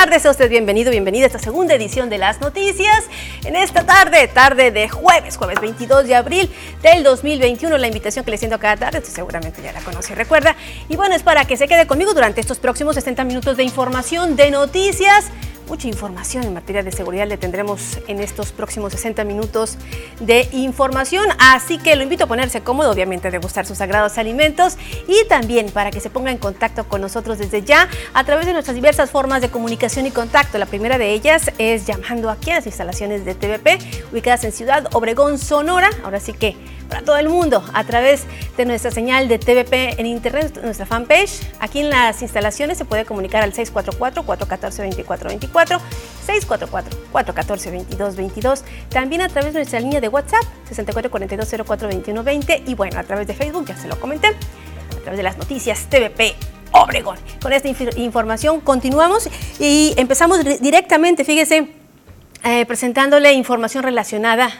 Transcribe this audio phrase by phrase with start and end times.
[0.00, 3.04] tardes, a usted bienvenido, bienvenida a esta segunda edición de las noticias.
[3.46, 6.50] En esta tarde, tarde de jueves, jueves 22 de abril
[6.82, 10.16] del 2021, la invitación que le siento cada tarde, usted seguramente ya la conoce y
[10.16, 10.54] recuerda.
[10.90, 14.36] Y bueno, es para que se quede conmigo durante estos próximos 60 minutos de información,
[14.36, 15.30] de noticias
[15.66, 19.76] mucha información en materia de seguridad le tendremos en estos próximos 60 minutos
[20.20, 21.26] de información.
[21.38, 24.76] Así que lo invito a ponerse cómodo, obviamente, a degustar sus sagrados alimentos
[25.08, 28.52] y también para que se ponga en contacto con nosotros desde ya a través de
[28.52, 30.58] nuestras diversas formas de comunicación y contacto.
[30.58, 33.78] La primera de ellas es llamando aquí a las instalaciones de TVP,
[34.12, 35.90] ubicadas en Ciudad Obregón, Sonora.
[36.04, 36.56] Ahora sí que
[36.88, 38.24] para todo el mundo a través
[38.56, 41.40] de nuestra señal de TVP en internet, nuestra fanpage.
[41.60, 45.80] Aquí en las instalaciones se puede comunicar al 644-414-2424,
[47.12, 53.34] 644-414-2222, también a través de nuestra línea de WhatsApp 6442042120 y bueno, a través de
[53.34, 56.34] Facebook, ya se lo comenté, a través de las noticias TVP
[56.72, 57.18] Obregón.
[57.40, 61.68] Con esta información continuamos y empezamos directamente, fíjese,
[62.44, 64.50] eh, presentándole información relacionada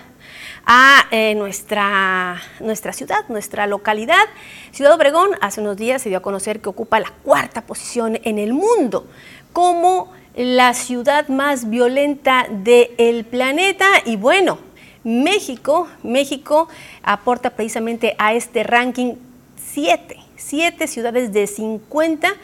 [0.66, 4.24] a eh, nuestra, nuestra ciudad, nuestra localidad.
[4.72, 8.38] Ciudad Obregón hace unos días se dio a conocer que ocupa la cuarta posición en
[8.38, 9.06] el mundo
[9.52, 14.58] como la ciudad más violenta del planeta y bueno,
[15.02, 16.68] México, México
[17.02, 19.14] aporta precisamente a este ranking
[19.56, 22.34] siete, siete ciudades de 50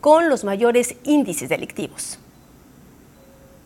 [0.00, 2.21] con los mayores índices delictivos.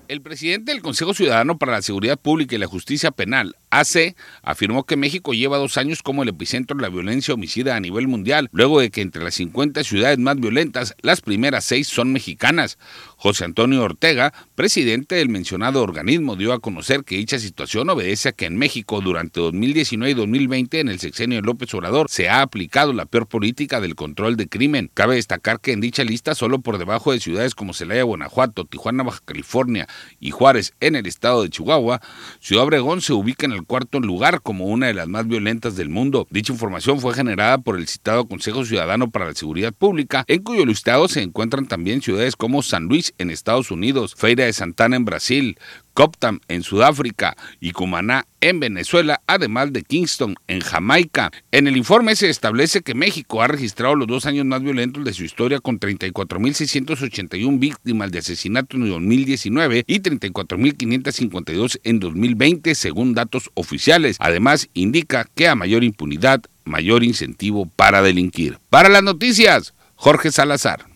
[0.09, 4.85] El presidente del Consejo Ciudadano para la Seguridad Pública y la Justicia Penal, AC, afirmó
[4.85, 8.49] que México lleva dos años como el epicentro de la violencia homicida a nivel mundial,
[8.53, 12.79] luego de que entre las 50 ciudades más violentas, las primeras seis son mexicanas.
[13.19, 18.33] José Antonio Ortega, presidente del mencionado organismo, dio a conocer que dicha situación obedece a
[18.33, 22.43] que en México durante 2019 y 2020 en el sexenio de López Obrador se ha
[22.43, 24.91] aplicado la peor política del control de crimen.
[24.93, 29.03] Cabe destacar que en dicha lista solo por debajo de ciudades como Celaya, Guanajuato, Tijuana,
[29.03, 29.89] Baja California
[30.21, 32.03] y Juárez en el estado de Chihuahua,
[32.41, 35.89] Ciudad Obregón se ubica en el cuarto lugar como una de las más violentas del
[35.89, 36.27] mundo.
[36.31, 40.67] Dicha información fue generada por el citado Consejo Ciudadano para la Seguridad Pública, en cuyo
[40.67, 45.05] listado se encuentran también ciudades como San Luis en Estados Unidos, Feira de Santana en
[45.05, 45.59] Brasil,
[45.97, 51.31] Coptam en Sudáfrica y Cumaná en Venezuela, además de Kingston en Jamaica.
[51.53, 55.15] En el informe se establece que México ha registrado los dos años más violentos de
[55.15, 63.51] su historia con 34.681 víctimas de asesinato en 2019 y 34.552 en 2020, según datos
[63.55, 64.17] oficiales.
[64.21, 68.59] Además, indica que a mayor impunidad, mayor incentivo para delinquir.
[68.69, 70.96] Para las noticias, Jorge Salazar.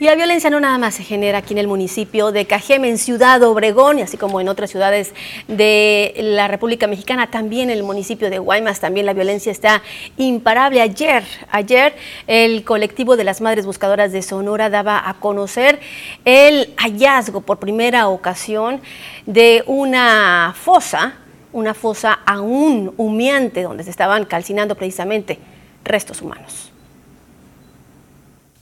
[0.00, 2.98] Y la violencia no nada más se genera aquí en el municipio de Cajeme, en
[2.98, 5.12] Ciudad Obregón, y así como en otras ciudades
[5.48, 9.82] de la República Mexicana, también en el municipio de Guaymas, también la violencia está
[10.16, 10.82] imparable.
[10.82, 11.96] Ayer, ayer
[12.28, 15.80] el colectivo de las Madres Buscadoras de Sonora daba a conocer
[16.24, 18.80] el hallazgo por primera ocasión
[19.26, 21.14] de una fosa,
[21.52, 25.40] una fosa aún humeante, donde se estaban calcinando precisamente
[25.82, 26.67] restos humanos.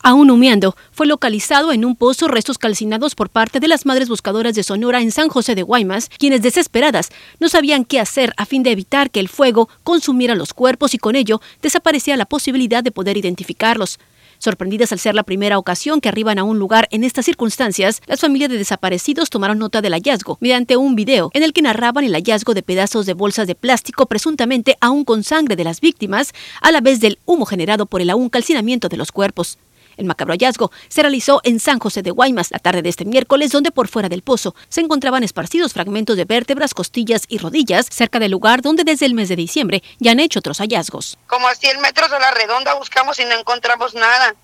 [0.07, 4.55] Aún humeando, fue localizado en un pozo restos calcinados por parte de las madres buscadoras
[4.55, 7.09] de Sonora en San José de Guaymas, quienes desesperadas
[7.41, 10.99] no sabían qué hacer a fin de evitar que el fuego consumiera los cuerpos y
[10.99, 13.99] con ello desaparecía la posibilidad de poder identificarlos.
[14.39, 18.21] Sorprendidas al ser la primera ocasión que arriban a un lugar en estas circunstancias, las
[18.21, 22.15] familias de desaparecidos tomaron nota del hallazgo mediante un video en el que narraban el
[22.15, 26.71] hallazgo de pedazos de bolsas de plástico presuntamente aún con sangre de las víctimas, a
[26.71, 29.59] la vez del humo generado por el aún calcinamiento de los cuerpos.
[29.97, 33.51] El macabro hallazgo se realizó en San José de Guaymas la tarde de este miércoles,
[33.51, 38.19] donde por fuera del pozo se encontraban esparcidos fragmentos de vértebras, costillas y rodillas cerca
[38.19, 41.19] del lugar donde desde el mes de diciembre ya han hecho otros hallazgos.
[41.27, 44.35] Como a 100 metros de la redonda buscamos y no encontramos nada.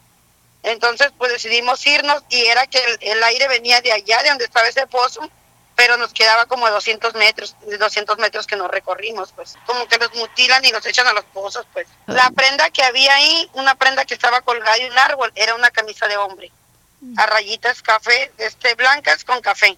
[0.63, 4.69] Entonces pues decidimos irnos y era que el aire venía de allá, de donde estaba
[4.69, 5.29] ese pozo,
[5.77, 9.55] pero nos quedaba como 200 metros, 200 metros que no recorrimos, pues.
[9.67, 11.87] Como que los mutilan y los echan a los pozos, pues.
[12.07, 15.71] La prenda que había ahí, una prenda que estaba colgada en un árbol, era una
[15.71, 16.53] camisa de hombre,
[17.17, 19.77] a rayitas café, este, blancas con café,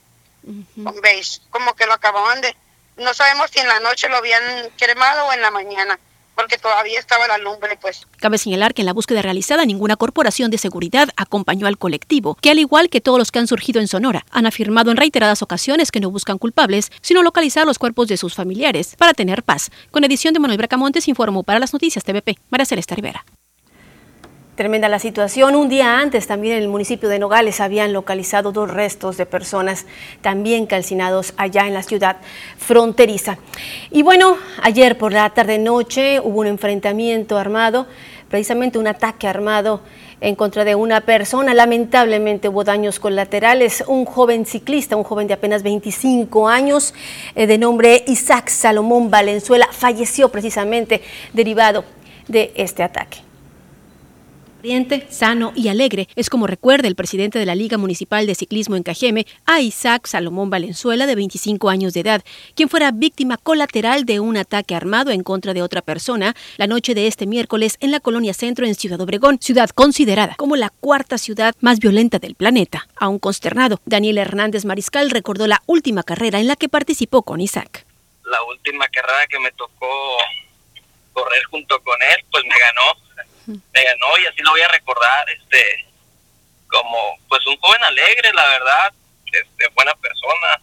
[0.83, 2.55] con beige, como que lo acababan de,
[2.97, 5.99] no sabemos si en la noche lo habían cremado o en la mañana
[6.35, 8.07] porque todavía estaba la lumbre, pues.
[8.19, 12.51] Cabe señalar que en la búsqueda realizada ninguna corporación de seguridad acompañó al colectivo, que
[12.51, 15.91] al igual que todos los que han surgido en Sonora, han afirmado en reiteradas ocasiones
[15.91, 19.71] que no buscan culpables, sino localizar los cuerpos de sus familiares para tener paz.
[19.91, 23.25] Con edición de Manuel Bracamontes informó para las noticias TVP, María Celeste Rivera.
[24.55, 25.57] Tremenda la situación.
[25.57, 29.85] Un día antes también en el municipio de Nogales habían localizado dos restos de personas
[30.21, 32.19] también calcinados allá en la ciudad
[32.57, 33.37] fronteriza.
[33.91, 37.89] Y bueno, ayer por la tarde noche hubo un enfrentamiento armado,
[38.29, 39.81] precisamente un ataque armado
[40.21, 41.53] en contra de una persona.
[41.53, 43.83] Lamentablemente hubo daños colaterales.
[43.89, 46.95] Un joven ciclista, un joven de apenas 25 años,
[47.35, 51.03] eh, de nombre Isaac Salomón Valenzuela, falleció precisamente
[51.33, 51.85] derivado
[52.29, 53.34] de este ataque
[55.11, 58.83] sano y alegre, es como recuerda el presidente de la Liga Municipal de Ciclismo en
[58.83, 62.25] Cajeme, a Isaac Salomón Valenzuela, de 25 años de edad,
[62.55, 66.95] quien fuera víctima colateral de un ataque armado en contra de otra persona la noche
[66.95, 71.19] de este miércoles en la colonia centro en Ciudad Obregón, ciudad considerada como la cuarta
[71.19, 72.89] ciudad más violenta del planeta.
[72.97, 77.85] Aún consternado, Daniel Hernández Mariscal recordó la última carrera en la que participó con Isaac.
[78.25, 79.89] La última carrera que me tocó
[81.13, 83.04] correr junto con él, pues me ganó
[83.47, 85.87] me ganó y así lo voy a recordar, este,
[86.69, 88.95] como pues un joven alegre, la verdad,
[89.27, 90.61] este, buena persona.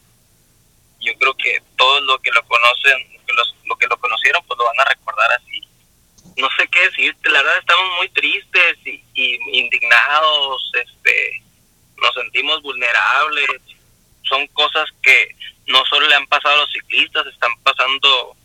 [1.00, 4.66] Yo creo que todos los que lo conocen, los, lo que lo conocieron, pues lo
[4.66, 5.62] van a recordar así.
[6.38, 9.04] No sé qué decirte, la verdad estamos muy tristes y,
[9.52, 11.44] indignados, este,
[11.98, 13.62] nos sentimos vulnerables.
[14.24, 15.36] Son cosas que
[15.68, 18.36] no solo le han pasado a los ciclistas, están pasando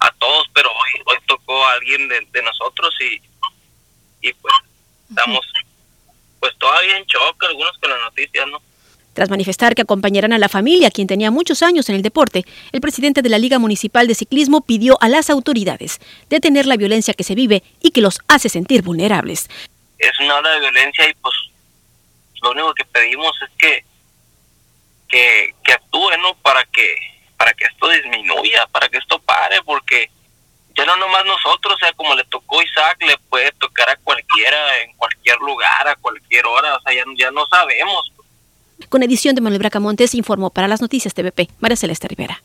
[0.00, 3.20] a todos, pero hoy, hoy tocó a alguien de nosotros y
[4.28, 4.54] y pues
[5.08, 5.40] estamos
[6.40, 8.60] pues todavía en shock algunos con la noticia, ¿no?
[9.14, 12.82] Tras manifestar que acompañarán a la familia, quien tenía muchos años en el deporte, el
[12.82, 17.24] presidente de la Liga Municipal de Ciclismo pidió a las autoridades detener la violencia que
[17.24, 19.48] se vive y que los hace sentir vulnerables.
[19.98, 21.34] Es una ola de violencia y pues
[22.42, 23.84] lo único que pedimos es que
[25.08, 26.34] que, que actúen ¿no?
[26.42, 26.94] para que
[27.36, 30.10] para que esto disminuya, para que esto pare, porque
[30.76, 34.82] ya no nomás nosotros, o sea, como le tocó Isaac, le puede tocar a cualquiera,
[34.82, 38.12] en cualquier lugar, a cualquier hora, o sea, ya, no sabemos.
[38.90, 42.42] Con edición de Manuel Bracamontes, informó para las noticias TVP, María Celeste Rivera.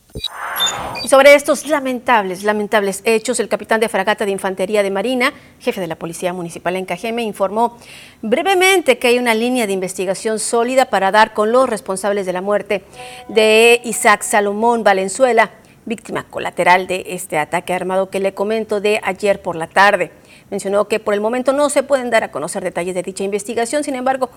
[1.04, 5.82] Y sobre estos lamentables, lamentables hechos, el capitán de fragata de Infantería de Marina, jefe
[5.82, 7.78] de la Policía Municipal en Cajeme, informó
[8.22, 12.40] brevemente que hay una línea de investigación sólida para dar con los responsables de la
[12.40, 12.82] muerte
[13.28, 15.50] de Isaac Salomón Valenzuela,
[15.84, 20.10] víctima colateral de este ataque armado que le comento de ayer por la tarde.
[20.50, 23.84] Mencionó que por el momento no se pueden dar a conocer detalles de dicha investigación,
[23.84, 24.30] sin embargo,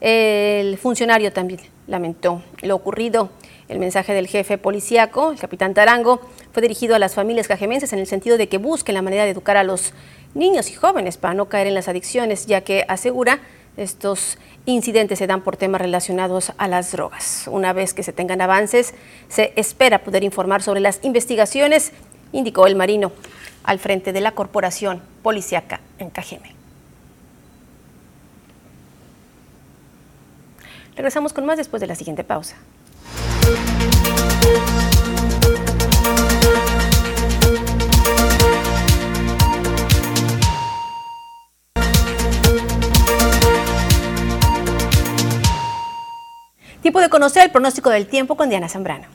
[0.00, 3.30] el funcionario también lamentó lo ocurrido.
[3.68, 6.20] El mensaje del jefe policíaco, el capitán Tarango,
[6.52, 9.30] fue dirigido a las familias cajemenses en el sentido de que busquen la manera de
[9.30, 9.92] educar a los
[10.34, 13.40] niños y jóvenes para no caer en las adicciones, ya que asegura
[13.76, 17.46] estos incidentes se dan por temas relacionados a las drogas.
[17.50, 18.94] Una vez que se tengan avances,
[19.28, 21.92] se espera poder informar sobre las investigaciones,
[22.32, 23.12] indicó el marino
[23.64, 26.54] al frente de la corporación policiaca en Cajeme.
[30.96, 32.56] Regresamos con más después de la siguiente pausa.
[46.90, 49.06] Tiempo de conocer el pronóstico del tiempo con Diana Zambrano.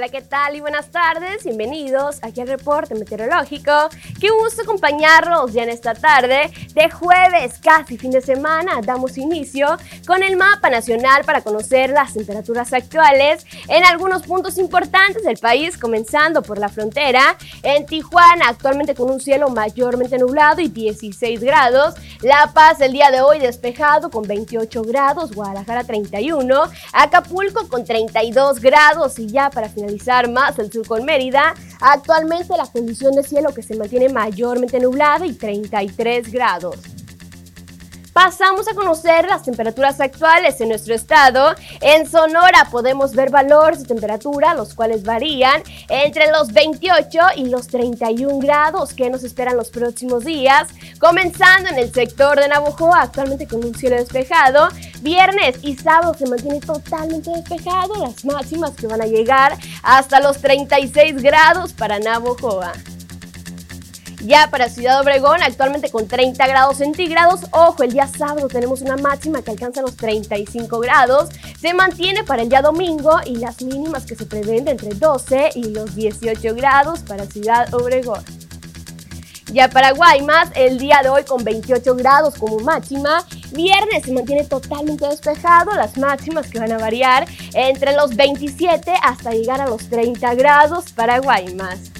[0.00, 1.44] Hola, ¿qué tal y buenas tardes?
[1.44, 3.70] Bienvenidos aquí al reporte meteorológico.
[4.18, 8.80] Qué gusto acompañarlos ya en esta tarde de jueves, casi fin de semana.
[8.82, 9.76] Damos inicio
[10.06, 15.76] con el mapa nacional para conocer las temperaturas actuales en algunos puntos importantes del país,
[15.76, 17.36] comenzando por la frontera.
[17.62, 21.92] En Tijuana, actualmente con un cielo mayormente nublado y 16 grados.
[22.22, 25.34] La Paz, el día de hoy despejado con 28 grados.
[25.34, 26.62] Guadalajara, 31.
[26.94, 29.18] Acapulco con 32 grados.
[29.18, 29.89] Y ya para finalizar
[30.32, 35.26] más el sur con Mérida, actualmente la condición de cielo que se mantiene mayormente nublada
[35.26, 36.76] y 33 grados.
[38.12, 41.54] Pasamos a conocer las temperaturas actuales en nuestro estado.
[41.80, 47.68] En Sonora podemos ver valores de temperatura, los cuales varían entre los 28 y los
[47.68, 50.68] 31 grados que nos esperan los próximos días.
[50.98, 54.68] Comenzando en el sector de Navojoa, actualmente con un cielo despejado.
[55.02, 60.38] Viernes y sábado se mantiene totalmente despejado, las máximas que van a llegar hasta los
[60.38, 62.72] 36 grados para Navojoa.
[64.22, 67.40] Ya para Ciudad Obregón, actualmente con 30 grados centígrados.
[67.52, 71.30] Ojo, el día sábado tenemos una máxima que alcanza los 35 grados.
[71.58, 75.70] Se mantiene para el día domingo y las mínimas que se prevén entre 12 y
[75.70, 78.22] los 18 grados para Ciudad Obregón.
[79.52, 83.24] Ya para Guaymas, el día de hoy con 28 grados como máxima.
[83.52, 89.32] Viernes se mantiene totalmente despejado, las máximas que van a variar entre los 27 hasta
[89.32, 91.99] llegar a los 30 grados para Guaymas.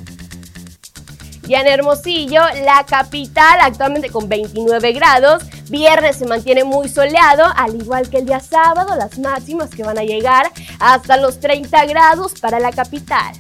[1.51, 7.75] Ya en Hermosillo, la capital, actualmente con 29 grados, Viernes se mantiene muy soleado, al
[7.75, 12.35] igual que el día sábado, las máximas que van a llegar hasta los 30 grados
[12.41, 13.35] para la capital.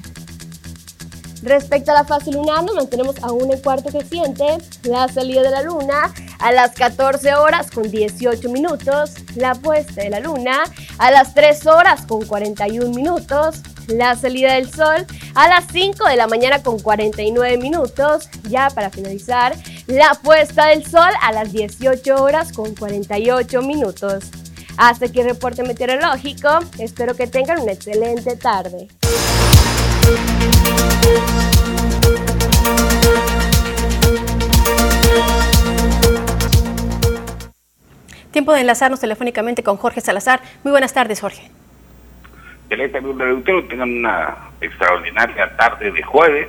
[1.44, 4.58] Respecto a la fase lunar, nos mantenemos aún en cuarto creciente.
[4.82, 9.12] La salida de la luna a las 14 horas con 18 minutos.
[9.36, 10.64] La puesta de la luna
[10.98, 13.62] a las 3 horas con 41 minutos.
[13.90, 15.04] La salida del sol
[15.34, 18.28] a las 5 de la mañana con 49 minutos.
[18.48, 19.56] Ya para finalizar,
[19.88, 24.24] la puesta del sol a las 18 horas con 48 minutos.
[24.76, 26.48] Hasta aquí el reporte meteorológico.
[26.78, 28.86] Espero que tengan una excelente tarde.
[38.30, 40.40] Tiempo de enlazarnos telefónicamente con Jorge Salazar.
[40.62, 41.50] Muy buenas tardes, Jorge.
[42.70, 46.48] Excelente, amigos tengan una extraordinaria tarde de jueves.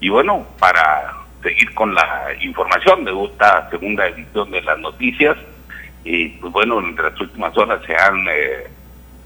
[0.00, 5.36] Y bueno, para seguir con la información de esta segunda edición de las noticias,
[6.02, 8.66] y pues bueno, en las últimas horas se han eh,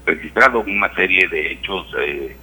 [0.05, 2.37] registrado una serie de hechos eh,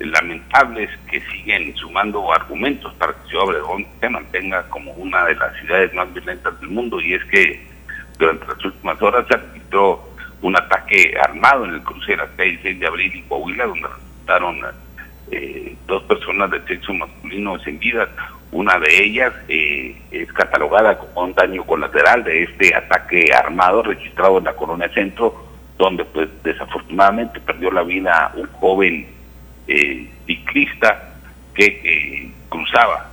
[0.00, 5.56] lamentables que siguen sumando argumentos para que Ciudad Obregón se mantenga como una de las
[5.60, 7.64] ciudades más violentas del mundo y es que
[8.18, 10.13] durante las últimas horas se registró
[10.44, 14.60] un ataque armado en el cruce de la 6 de abril y Coahuila donde resultaron
[15.30, 18.08] eh, dos personas de sexo masculino vida.
[18.52, 24.36] Una de ellas eh, es catalogada como un daño colateral de este ataque armado registrado
[24.36, 25.34] en la Colonia Centro,
[25.78, 29.06] donde pues desafortunadamente perdió la vida un joven
[29.66, 31.14] eh, ciclista
[31.54, 33.10] que eh, cruzaba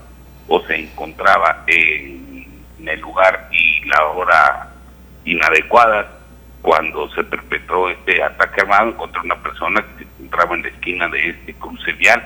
[0.50, 2.46] o se encontraba en,
[2.86, 4.68] el lugar y la hora
[5.24, 6.21] inadecuada
[6.62, 11.08] cuando se perpetró este ataque armado encontró una persona que se encontraba en la esquina
[11.08, 12.24] de este cruce vial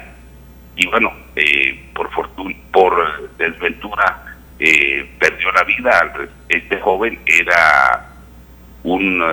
[0.76, 6.14] y bueno eh, por fortuna por desventura eh, perdió la vida
[6.50, 8.12] este joven era
[8.84, 9.24] un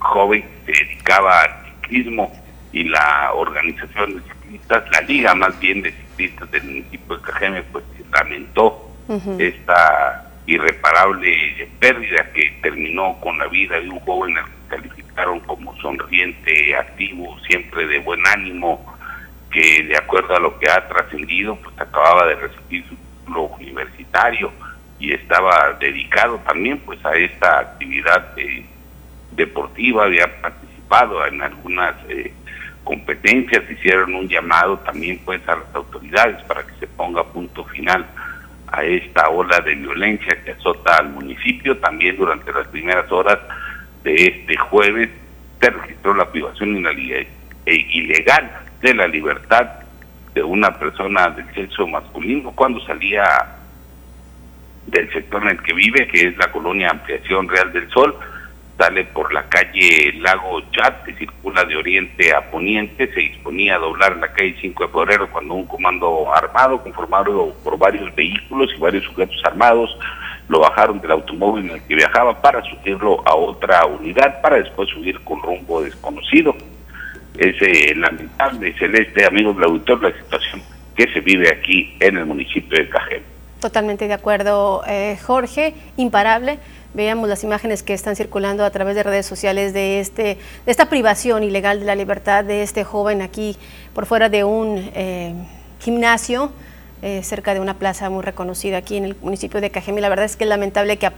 [0.00, 2.32] joven que se dedicaba al ciclismo
[2.72, 7.84] y la organización de la liga más bien de ciclistas del municipio de Cajeme, pues
[8.12, 8.90] lamentó
[9.38, 15.76] esta irreparable pérdida que terminó con la vida de un joven al que calificaron como
[15.76, 18.96] sonriente, activo, siempre de buen ánimo,
[19.50, 24.50] que de acuerdo a lo que ha trascendido, pues acababa de recibir su título universitario
[24.98, 28.64] y estaba dedicado también pues a esta actividad eh,
[29.32, 32.32] deportiva, había participado en algunas eh,
[32.84, 38.06] competencias, hicieron un llamado también pues a las autoridades para que se ponga punto final
[38.72, 41.76] a esta ola de violencia que azota al municipio.
[41.78, 43.38] También durante las primeras horas
[44.04, 45.10] de este jueves
[45.60, 49.68] se registró la privación e ilegal de la libertad
[50.34, 53.24] de una persona del sexo masculino cuando salía
[54.86, 58.14] del sector en el que vive, que es la colonia Ampliación Real del Sol,
[58.78, 63.78] sale por la calle Lago Chat, que circula de oriente a poniente, se disponía a
[63.78, 68.80] doblar la calle 5 de febrero cuando un comando armado, conformado por varios vehículos y
[68.80, 69.90] varios sujetos armados,
[70.48, 74.88] lo bajaron del automóvil en el que viajaba para subirlo a otra unidad, para después
[74.88, 76.54] subir con rumbo desconocido.
[77.36, 80.62] Es eh, lamentable, celeste, amigos del auditor, la situación
[80.96, 83.38] que se vive aquí en el municipio de Cajeme.
[83.60, 86.60] Totalmente de acuerdo, eh, Jorge, imparable
[86.94, 90.88] veamos las imágenes que están circulando a través de redes sociales de, este, de esta
[90.88, 93.56] privación ilegal de la libertad de este joven aquí
[93.94, 95.34] por fuera de un eh,
[95.80, 96.52] gimnasio.
[97.00, 100.00] Eh, cerca de una plaza muy reconocida aquí en el municipio de Cajeme.
[100.00, 101.12] La verdad es que es lamentable que a,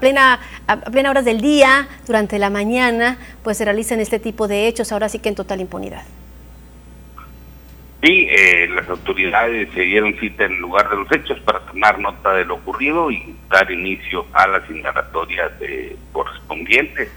[0.00, 4.66] plena, a, plena horas del día, durante la mañana, pues se realicen este tipo de
[4.66, 6.02] hechos, ahora sí que en total impunidad.
[8.02, 12.32] Sí, eh, las autoridades se dieron cita en lugar de los hechos para tomar nota
[12.32, 17.12] de lo ocurrido y dar inicio a las indagatorias eh, correspondientes.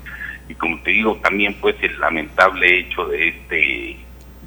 [0.48, 3.98] Y como te digo, también pues el lamentable hecho de este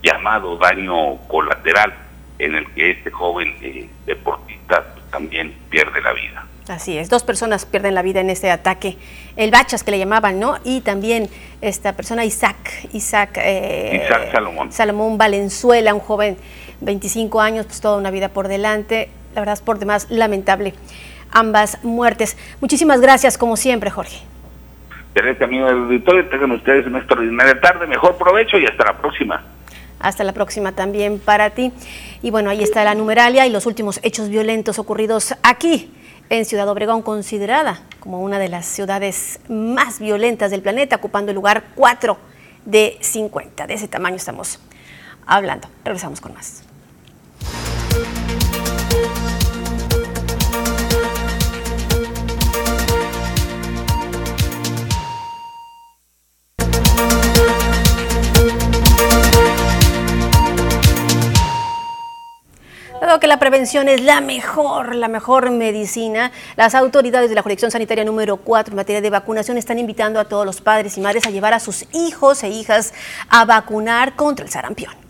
[0.01, 1.93] llamado daño colateral
[2.39, 6.47] en el que este joven eh, deportista pues, también pierde la vida.
[6.69, 8.99] Así es, dos personas pierden la vida en este ataque.
[9.37, 10.59] El Bachas que le llamaban, ¿no?
[10.65, 11.29] Y también
[11.63, 14.73] esta persona, Isaac, Isaac, eh, Isaac Salomón.
[14.73, 16.37] Salomón Valenzuela, un joven,
[16.81, 19.09] 25 años, pues toda una vida por delante.
[19.35, 20.75] La verdad es por demás lamentable
[21.31, 22.37] ambas muertes.
[22.61, 24.19] Muchísimas gracias, como siempre, Jorge.
[25.15, 26.29] Excelente, amigo del auditorio.
[26.29, 27.87] Tengan ustedes una extraordinaria tarde.
[27.87, 29.43] Mejor provecho y hasta la próxima.
[30.01, 31.73] Hasta la próxima también para ti.
[32.23, 35.91] Y bueno, ahí está la numeralia y los últimos hechos violentos ocurridos aquí
[36.31, 41.37] en Ciudad Obregón, considerada como una de las ciudades más violentas del planeta, ocupando el
[41.37, 42.19] lugar 4
[42.65, 43.67] de 50.
[43.67, 44.59] De ese tamaño estamos
[45.27, 45.69] hablando.
[45.85, 46.68] Regresamos con más.
[63.21, 68.05] Que la prevención es la mejor, la mejor medicina, las autoridades de la Jurisdicción Sanitaria
[68.05, 71.31] número 4 en materia de vacunación están invitando a todos los padres y madres a
[71.31, 72.95] llevar a sus hijos e hijas
[73.29, 75.08] a vacunar contra el sarampión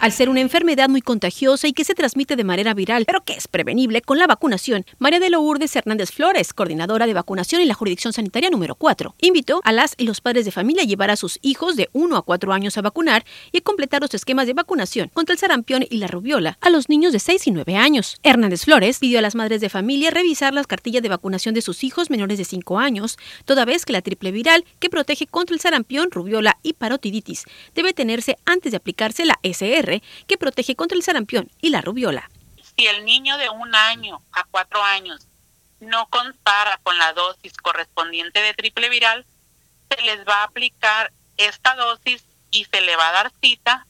[0.00, 3.34] al ser una enfermedad muy contagiosa y que se transmite de manera viral, pero que
[3.34, 4.86] es prevenible con la vacunación.
[4.98, 9.60] María de Lourdes Hernández Flores, coordinadora de vacunación en la jurisdicción sanitaria número 4, invitó
[9.62, 12.22] a las y los padres de familia a llevar a sus hijos de 1 a
[12.22, 15.98] 4 años a vacunar y a completar los esquemas de vacunación contra el sarampión y
[15.98, 18.16] la rubiola a los niños de 6 y 9 años.
[18.22, 21.84] Hernández Flores pidió a las madres de familia revisar las cartillas de vacunación de sus
[21.84, 25.60] hijos menores de 5 años, toda vez que la triple viral que protege contra el
[25.60, 29.89] sarampión, rubiola y parotiditis debe tenerse antes de aplicarse la SR
[30.26, 32.30] que protege contra el sarampión y la rubiola.
[32.76, 35.26] Si el niño de un año a cuatro años
[35.80, 39.26] no compara con la dosis correspondiente de triple viral,
[39.90, 43.86] se les va a aplicar esta dosis y se le va a dar cita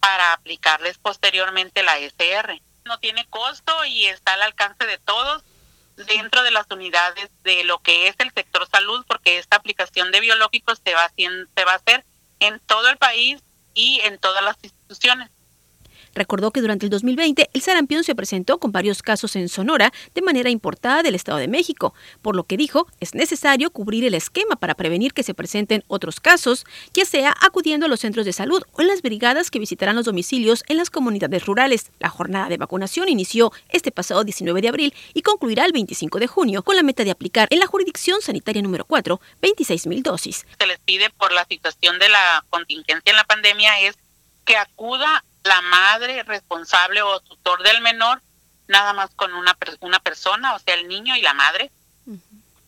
[0.00, 2.60] para aplicarles posteriormente la SR.
[2.84, 5.42] No tiene costo y está al alcance de todos
[6.06, 10.20] dentro de las unidades de lo que es el sector salud, porque esta aplicación de
[10.20, 12.04] biológicos se va, haciendo, se va a hacer
[12.40, 13.42] en todo el país
[13.74, 14.56] y en todas las
[14.90, 15.30] instituciones.
[16.14, 20.22] Recordó que durante el 2020 el sarampión se presentó con varios casos en Sonora de
[20.22, 24.56] manera importada del Estado de México, por lo que dijo es necesario cubrir el esquema
[24.56, 28.62] para prevenir que se presenten otros casos, ya sea acudiendo a los centros de salud
[28.72, 31.90] o en las brigadas que visitarán los domicilios en las comunidades rurales.
[32.00, 36.26] La jornada de vacunación inició este pasado 19 de abril y concluirá el 25 de
[36.26, 40.46] junio con la meta de aplicar en la jurisdicción sanitaria número 4 26 mil dosis.
[40.58, 43.96] Se les pide por la situación de la contingencia en la pandemia es
[44.50, 48.20] que acuda la madre responsable o tutor del menor,
[48.66, 51.70] nada más con una, una persona, o sea, el niño y la madre,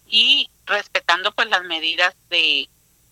[0.06, 2.68] y respetando pues las medidas de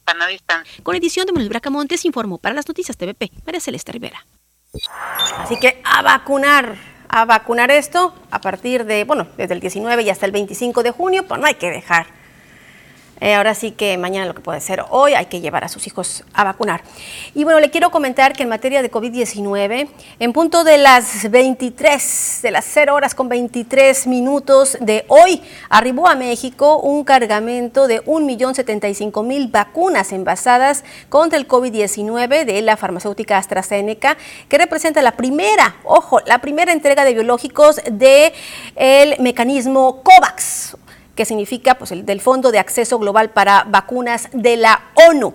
[0.07, 0.85] sana distancia.
[0.85, 4.25] Con edición de Manuel Bracamontes informó para las noticias TVP, María Celeste Rivera.
[5.39, 6.77] Así que a vacunar,
[7.09, 10.93] a vacunar esto a partir de, bueno, desde el 19 y hasta el 25 de
[10.93, 12.20] junio, pues no hay que dejar
[13.21, 15.87] eh, ahora sí que mañana lo que puede ser hoy, hay que llevar a sus
[15.87, 16.83] hijos a vacunar.
[17.35, 22.41] Y bueno, le quiero comentar que en materia de COVID-19, en punto de las 23,
[22.43, 28.03] de las 0 horas con 23 minutos de hoy, arribó a México un cargamento de
[28.05, 34.17] 1.075.000 vacunas envasadas contra el COVID-19 de la farmacéutica AstraZeneca,
[34.49, 38.33] que representa la primera, ojo, la primera entrega de biológicos del
[38.77, 40.77] el mecanismo COVAX
[41.15, 45.35] que significa pues, el del Fondo de Acceso Global para Vacunas de la ONU.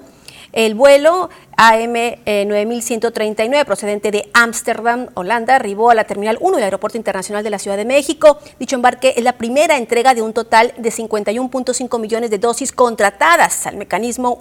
[0.56, 6.98] El vuelo AM9139 eh, procedente de Ámsterdam, Holanda, arribó a la Terminal 1 del Aeropuerto
[6.98, 8.40] Internacional de la Ciudad de México.
[8.58, 13.68] Dicho embarque es la primera entrega de un total de 51.5 millones de dosis contratadas
[13.68, 14.40] al mecanismo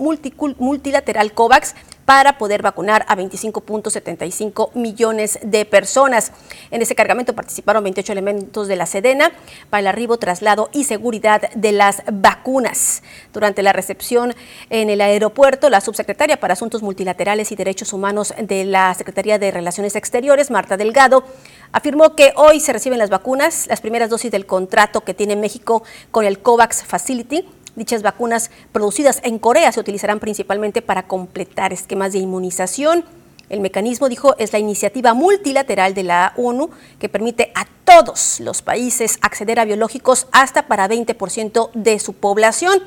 [0.59, 6.33] multilateral COVAX para poder vacunar a 25.75 millones de personas.
[6.71, 9.33] En ese cargamento participaron 28 elementos de la Sedena
[9.71, 13.03] para el arribo, traslado y seguridad de las vacunas.
[13.33, 14.35] Durante la recepción
[14.71, 19.51] en el aeropuerto, la subsecretaria para Asuntos Multilaterales y Derechos Humanos de la Secretaría de
[19.51, 21.25] Relaciones Exteriores, Marta Delgado,
[21.73, 25.83] afirmó que hoy se reciben las vacunas, las primeras dosis del contrato que tiene México
[26.11, 32.13] con el COVAX Facility Dichas vacunas producidas en Corea se utilizarán principalmente para completar esquemas
[32.13, 33.05] de inmunización.
[33.49, 38.63] El mecanismo, dijo, es la iniciativa multilateral de la ONU que permite a todos los
[38.63, 42.81] países acceder a biológicos hasta para 20% de su población.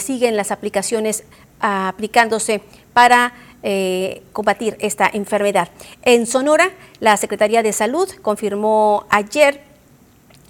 [0.00, 1.22] siguen las aplicaciones
[1.60, 2.60] aplicándose
[2.92, 3.34] para
[4.32, 5.68] combatir esta enfermedad.
[6.02, 6.70] En Sonora,
[7.00, 9.60] la Secretaría de Salud confirmó ayer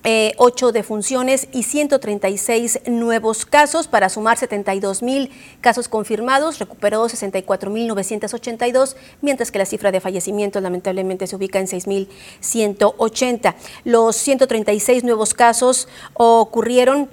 [0.04, 8.96] eh, 8 defunciones y 136 nuevos casos para sumar 72 mil casos confirmados, recuperó 64.982,
[9.20, 13.54] mientras que la cifra de fallecimientos lamentablemente se ubica en 6.180.
[13.84, 17.08] Los 136 nuevos casos ocurrieron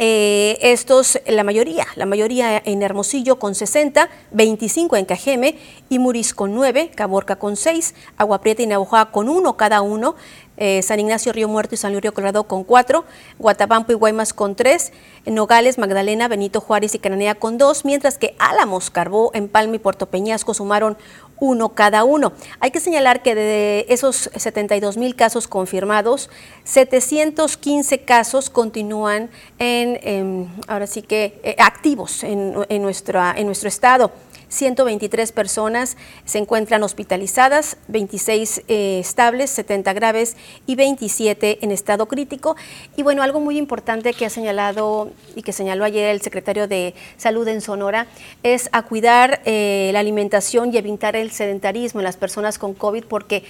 [0.00, 5.58] eh, estos, la mayoría, la mayoría en Hermosillo con 60, 25 en Cajeme,
[5.88, 10.14] Imuris con 9, Caborca con 6, Agua Prieta y Navajoa con 1 cada uno,
[10.56, 13.04] eh, San Ignacio Río Muerto y San Luis Río Colorado con 4,
[13.40, 14.92] Guatabampo y Guaymas con 3,
[15.26, 20.06] Nogales, Magdalena, Benito Juárez y Cananea con 2, mientras que Álamos, Carbó, Empalme y Puerto
[20.06, 20.96] Peñasco sumaron
[21.40, 22.32] uno cada uno.
[22.60, 26.30] Hay que señalar que de esos 72 mil casos confirmados,
[26.64, 34.12] 715 casos continúan en, ahora sí que eh, activos en, en, nuestra, en nuestro estado.
[34.48, 42.56] 123 personas se encuentran hospitalizadas, 26 eh, estables, 70 graves y 27 en estado crítico.
[42.96, 46.94] Y bueno, algo muy importante que ha señalado y que señaló ayer el secretario de
[47.16, 48.06] Salud en Sonora
[48.42, 53.04] es a cuidar eh, la alimentación y evitar el sedentarismo en las personas con COVID
[53.04, 53.44] porque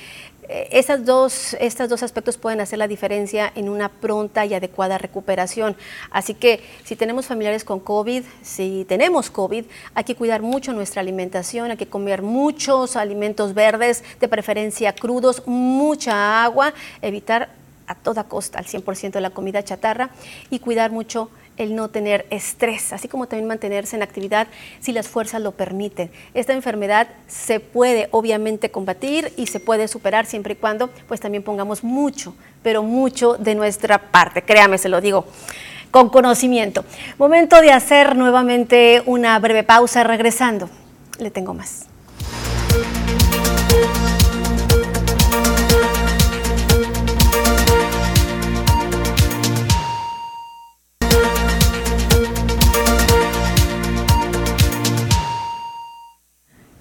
[0.49, 5.77] eh, dos, estos dos aspectos pueden hacer la diferencia en una pronta y adecuada recuperación.
[6.11, 11.01] Así que si tenemos familiares con COVID, si tenemos COVID, hay que cuidar mucho nuestra
[11.01, 17.51] alimentación, hay que comer muchos alimentos verdes, de preferencia crudos, mucha agua, evitar
[17.87, 20.11] a toda costa al 100% de la comida chatarra
[20.51, 24.49] y cuidar mucho el no tener estrés, así como también mantenerse en actividad
[24.81, 26.11] si las fuerzas lo permiten.
[26.35, 31.43] Esta enfermedad se puede obviamente combatir y se puede superar siempre y cuando pues también
[31.43, 34.43] pongamos mucho, pero mucho de nuestra parte.
[34.43, 35.27] Créame, se lo digo
[35.91, 36.85] con conocimiento.
[37.19, 40.69] Momento de hacer nuevamente una breve pausa regresando.
[41.19, 41.87] Le tengo más.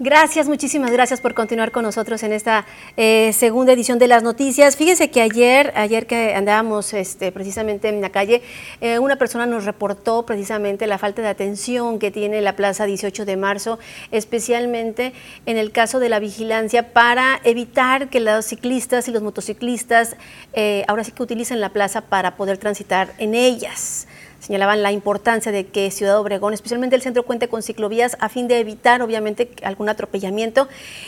[0.07, 2.65] Gracias, muchísimas gracias por continuar con nosotros en esta
[2.95, 4.77] eh, segunda edición de las noticias.
[4.77, 8.41] Fíjese que ayer, ayer que andábamos este, precisamente en la calle,
[8.79, 13.25] eh, una persona nos reportó precisamente la falta de atención que tiene la Plaza 18
[13.25, 13.79] de marzo,
[14.11, 15.11] especialmente
[15.45, 20.15] en el caso de la vigilancia para evitar que los ciclistas y los motociclistas
[20.53, 24.06] eh, ahora sí que utilicen la plaza para poder transitar en ellas
[24.39, 28.47] señalaban la importancia de que Ciudad Obregón, especialmente el centro, cuente con ciclovías a fin
[28.47, 30.67] de evitar, obviamente, algún atropellamiento.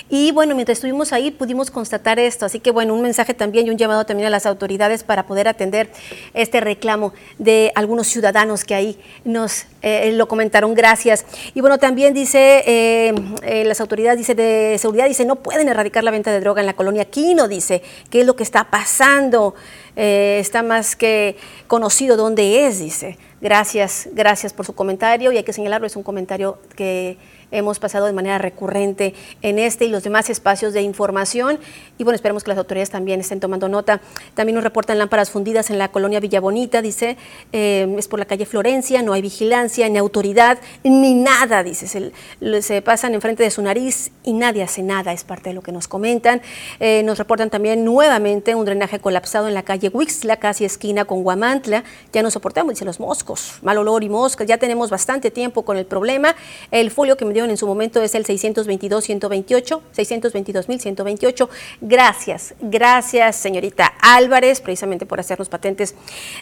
[0.10, 2.46] Y bueno, mientras estuvimos ahí pudimos constatar esto.
[2.46, 5.48] Así que bueno, un mensaje también y un llamado también a las autoridades para poder
[5.48, 5.90] atender
[6.34, 10.74] este reclamo de algunos ciudadanos que ahí nos eh, lo comentaron.
[10.74, 11.26] Gracias.
[11.54, 13.14] Y bueno, también dice, eh,
[13.44, 16.66] eh, las autoridades dice de seguridad, dice, no pueden erradicar la venta de droga en
[16.66, 19.56] la colonia Quino, dice, ¿qué es lo que está pasando?
[20.00, 21.36] Está más que
[21.68, 23.18] conocido dónde es, dice.
[23.42, 27.18] Gracias, gracias por su comentario y hay que señalarlo, es un comentario que
[27.52, 31.60] hemos pasado de manera recurrente en este y los demás espacios de información.
[31.98, 34.02] Y bueno, esperemos que las autoridades también estén tomando nota.
[34.34, 37.18] También nos reportan lámparas fundidas en la colonia Villabonita, dice,
[37.52, 41.88] eh, es por la calle Florencia, no hay vigilancia, ni autoridad, ni nada, dice.
[41.88, 45.72] Se, pasan enfrente de su nariz y nadie hace nada, es parte de lo que
[45.72, 46.42] nos comentan.
[46.80, 51.24] Eh, nos reportan también nuevamente un drenaje colapsado en la calle Huixla, casi esquina con
[51.24, 51.84] Guamantla.
[52.14, 54.48] Ya no soportamos, dice los moscos, mal olor y moscas.
[54.48, 56.36] Ya tenemos bastante tiempo con el problema.
[56.72, 61.50] El folio que me dio en su momento es el 622-128, 622.128.
[61.82, 65.96] Gracias, gracias señorita Álvarez, precisamente por hacernos patentes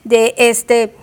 [0.04, 0.94] de este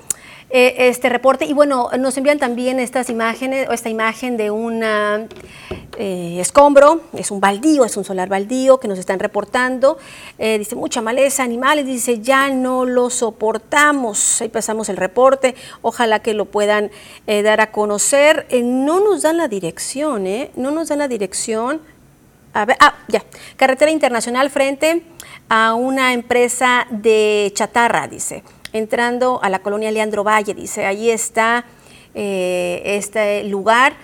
[0.56, 1.46] eh, este reporte.
[1.46, 7.40] Y bueno, nos envían también estas imágenes, esta imagen de un eh, escombro, es un
[7.40, 9.98] baldío, es un solar baldío que nos están reportando.
[10.38, 14.42] Eh, dice, mucha maleza, animales, dice, ya no lo soportamos.
[14.42, 16.92] Ahí pasamos el reporte, ojalá que lo puedan
[17.26, 18.46] dar a conocer.
[18.62, 20.52] no nos dan la dirección, ¿eh?
[20.54, 21.80] No nos dan la dirección.
[22.52, 23.24] A ver, ah, ya.
[23.56, 25.02] Carretera internacional frente
[25.48, 31.64] a una empresa de chatarra, dice entrando a la colonia Leandro Valle, dice, ahí está
[32.14, 33.94] eh, este lugar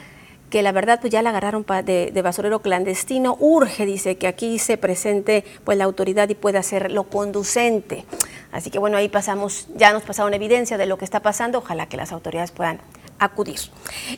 [0.49, 4.77] que la verdad pues ya la agarraron de, basurero clandestino, urge, dice, que aquí se
[4.77, 8.05] presente pues la autoridad y pueda ser lo conducente.
[8.53, 11.87] Así que bueno, ahí pasamos, ya nos pasaron evidencia de lo que está pasando, ojalá
[11.87, 12.81] que las autoridades puedan
[13.19, 13.61] acudir.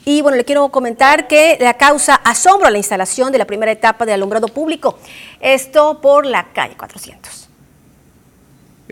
[0.05, 3.73] Y bueno, le quiero comentar que la causa asombro a la instalación de la primera
[3.73, 4.99] etapa de alumbrado público.
[5.41, 7.42] Esto por la calle 400.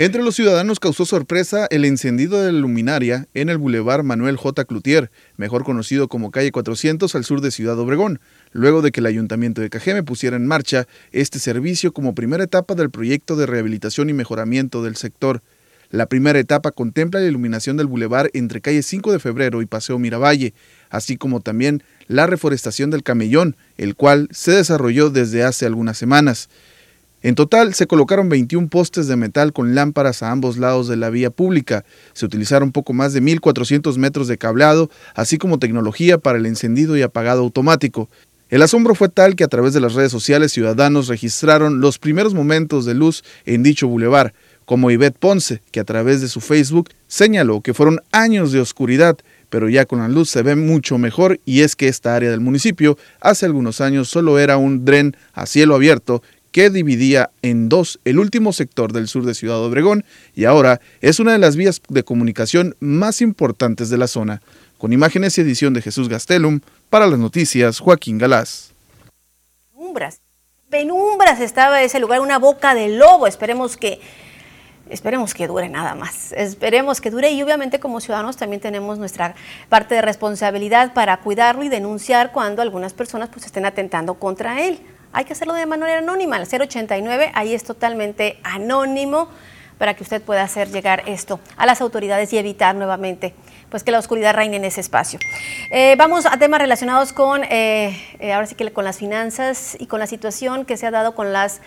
[0.01, 4.65] Entre los ciudadanos causó sorpresa el encendido de la luminaria en el bulevar Manuel J.
[4.65, 8.19] Cloutier, mejor conocido como calle 400 al sur de Ciudad Obregón,
[8.51, 12.75] luego de que el ayuntamiento de Cajeme pusiera en marcha este servicio como primera etapa
[12.75, 15.43] del proyecto de rehabilitación y mejoramiento del sector.
[15.91, 19.99] La primera etapa contempla la iluminación del bulevar entre calle 5 de febrero y Paseo
[19.99, 20.55] Miravalle,
[20.89, 26.49] así como también la reforestación del camellón, el cual se desarrolló desde hace algunas semanas.
[27.23, 31.11] En total se colocaron 21 postes de metal con lámparas a ambos lados de la
[31.11, 31.85] vía pública.
[32.15, 36.97] Se utilizaron poco más de 1.400 metros de cableado, así como tecnología para el encendido
[36.97, 38.09] y apagado automático.
[38.49, 42.35] El asombro fue tal que a través de las redes sociales ciudadanos registraron los primeros
[42.35, 44.33] momentos de luz en dicho bulevar,
[44.65, 49.19] como Ivette Ponce, que a través de su Facebook señaló que fueron años de oscuridad,
[49.51, 52.41] pero ya con la luz se ve mucho mejor y es que esta área del
[52.41, 58.01] municipio hace algunos años solo era un dren a cielo abierto que dividía en dos
[58.05, 61.81] el último sector del sur de Ciudad Obregón y ahora es una de las vías
[61.89, 64.43] de comunicación más importantes de la zona.
[64.79, 68.73] Con imágenes y edición de Jesús Gastelum, para las noticias, Joaquín Galás.
[69.73, 70.21] Penumbras,
[70.71, 73.27] penumbras estaba ese lugar, una boca de lobo.
[73.27, 74.01] Esperemos que
[74.89, 76.33] esperemos que dure nada más.
[76.33, 79.35] Esperemos que dure y obviamente como ciudadanos también tenemos nuestra
[79.69, 84.81] parte de responsabilidad para cuidarlo y denunciar cuando algunas personas pues estén atentando contra él
[85.13, 86.37] hay que hacerlo de manera anónima.
[86.37, 89.29] El 089 ahí es totalmente anónimo
[89.79, 93.35] para que usted pueda hacer llegar esto a las autoridades y evitar nuevamente
[93.71, 95.19] pues que la oscuridad reine en ese espacio.
[95.71, 99.87] Eh, vamos a temas relacionados con, eh, eh, ahora sí que con las finanzas y
[99.87, 101.61] con la situación que se ha dado con las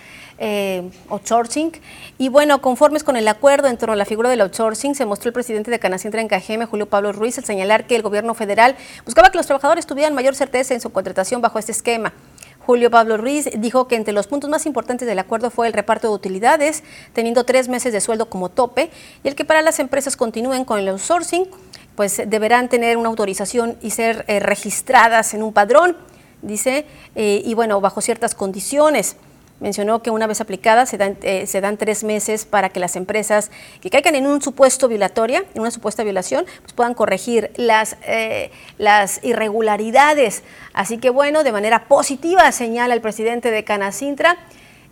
[1.09, 1.71] outsourcing.
[2.17, 5.29] Y bueno, conformes con el acuerdo en torno a la figura del outsourcing, se mostró
[5.29, 8.75] el presidente de Canacintra en Cajeme, Julio Pablo Ruiz, al señalar que el gobierno federal
[9.05, 12.13] buscaba que los trabajadores tuvieran mayor certeza en su contratación bajo este esquema.
[12.65, 16.07] Julio Pablo Ruiz dijo que entre los puntos más importantes del acuerdo fue el reparto
[16.07, 18.89] de utilidades, teniendo tres meses de sueldo como tope,
[19.23, 21.45] y el que para las empresas continúen con el outsourcing,
[21.95, 25.97] pues deberán tener una autorización y ser eh, registradas en un padrón,
[26.41, 29.17] dice, eh, y bueno, bajo ciertas condiciones.
[29.63, 32.97] Mencionó que una vez aplicada se dan, eh, se dan tres meses para que las
[32.97, 33.49] empresas
[33.79, 38.51] que caigan en un supuesto violatoria, en una supuesta violación, pues puedan corregir las, eh,
[38.77, 40.43] las irregularidades.
[40.73, 44.35] Así que bueno, de manera positiva señala el presidente de Canacintra,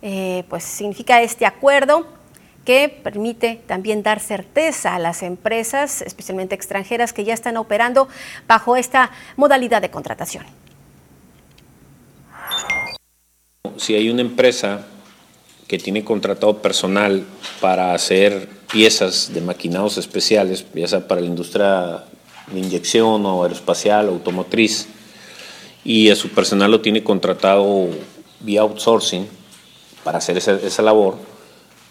[0.00, 2.06] eh, pues significa este acuerdo
[2.64, 8.08] que permite también dar certeza a las empresas, especialmente extranjeras, que ya están operando
[8.48, 10.61] bajo esta modalidad de contratación.
[13.82, 14.86] Si hay una empresa
[15.66, 17.24] que tiene contratado personal
[17.60, 22.04] para hacer piezas de maquinados especiales, ya sea para la industria
[22.52, 24.86] de inyección o aeroespacial, automotriz,
[25.84, 27.88] y a su personal lo tiene contratado
[28.40, 29.26] vía outsourcing
[30.04, 31.16] para hacer esa, labor,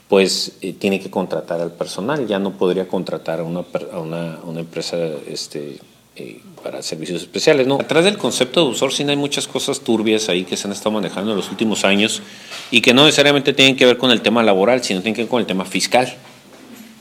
[0.07, 4.39] pues eh, tiene que contratar al personal, ya no podría contratar a una, a una,
[4.45, 5.79] una empresa este,
[6.17, 7.67] eh, para servicios especiales.
[7.67, 7.75] ¿no?
[7.75, 11.31] Atrás del concepto de outsourcing hay muchas cosas turbias ahí que se han estado manejando
[11.31, 12.21] en los últimos años
[12.69, 15.29] y que no necesariamente tienen que ver con el tema laboral, sino tienen que ver
[15.29, 16.13] con el tema fiscal.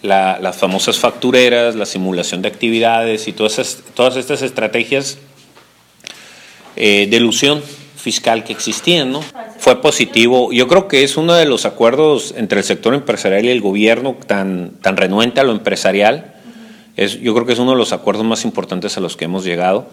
[0.02, 5.18] las famosas factureras, la simulación de actividades y todas, todas estas estrategias
[6.76, 7.62] eh, de ilusión
[7.96, 9.22] fiscal que existían, ¿no?
[9.58, 10.52] Fue positivo.
[10.52, 14.16] Yo creo que es uno de los acuerdos entre el sector empresarial y el gobierno
[14.26, 16.39] tan, tan renuente a lo empresarial
[17.08, 19.88] yo creo que es uno de los acuerdos más importantes a los que hemos llegado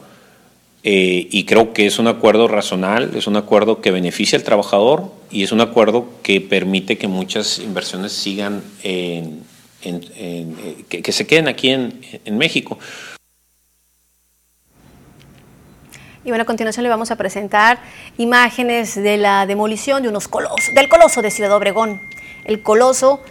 [0.83, 5.11] eh, y creo que es un acuerdo razonable, es un acuerdo que beneficia al trabajador
[5.31, 9.43] y es un acuerdo que permite que muchas inversiones sigan en,
[9.83, 12.77] eh, que, se queden aquí en, en México.
[16.25, 17.79] Y bueno, a continuación le vamos a presentar
[18.17, 22.01] imágenes de la demolición de unos colosos, del coloso de Ciudad Obregón.
[22.43, 23.21] El coloso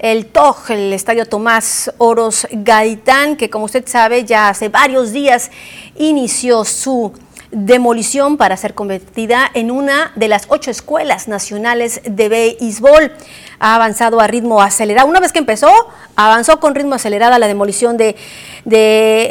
[0.00, 5.50] el TOG, el Estadio Tomás Oros Gaitán, que como usted sabe ya hace varios días
[5.94, 7.12] inició su
[7.50, 13.12] demolición para ser convertida en una de las ocho escuelas nacionales de béisbol.
[13.58, 15.06] Ha avanzado a ritmo acelerado.
[15.06, 15.70] Una vez que empezó,
[16.16, 18.16] avanzó con ritmo acelerado la demolición de,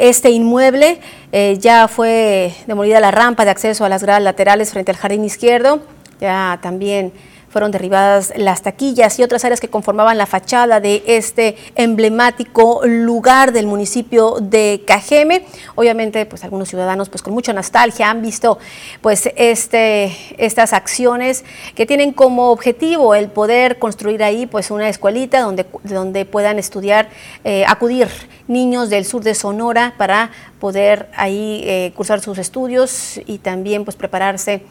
[0.02, 1.00] este inmueble.
[1.32, 5.26] Eh, ya fue demolida la rampa de acceso a las gradas laterales frente al jardín
[5.26, 5.82] izquierdo.
[6.20, 7.14] Ya también
[7.50, 13.52] fueron derribadas las taquillas y otras áreas que conformaban la fachada de este emblemático lugar
[13.52, 15.46] del municipio de Cajeme.
[15.76, 18.60] Obviamente, pues algunos ciudadanos pues con mucha nostalgia han visto
[19.02, 21.44] pues este, estas acciones
[21.76, 27.10] que tienen como objetivo el poder construir ahí pues una escuelita donde, donde puedan estudiar,
[27.44, 28.08] eh, acudir
[28.48, 33.96] niños del sur de Sonora para poder ahí eh, cursar sus estudios y también pues
[33.96, 34.62] prepararse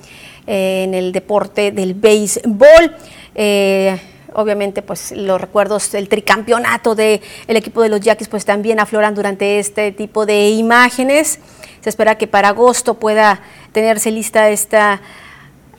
[0.47, 2.97] eh, en el deporte del béisbol.
[3.35, 3.99] Eh,
[4.35, 9.59] obviamente pues los recuerdos del tricampeonato del equipo de los Yaquis pues también afloran durante
[9.59, 11.41] este tipo de imágenes.
[11.81, 13.41] Se espera que para agosto pueda
[13.73, 15.01] tenerse lista esta,